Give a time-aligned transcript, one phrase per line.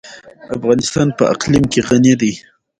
[0.55, 2.31] افغانستان په اقلیم غني دی.